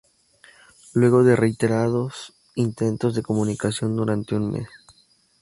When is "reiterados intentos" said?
1.35-3.13